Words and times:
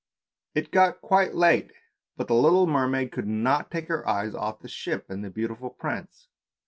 It 0.55 0.71
got 0.71 0.99
quite 0.99 1.35
late, 1.35 1.73
but 2.17 2.27
the 2.27 2.33
little 2.33 2.65
mermaid 2.65 3.11
could 3.11 3.27
not 3.27 3.69
take 3.69 3.87
her 3.87 4.09
eyes 4.09 4.33
off 4.33 4.61
the 4.61 4.67
ship 4.67 5.05
and 5.11 5.23
the 5.23 5.29
beautiful 5.29 5.69
prince. 5.69 6.27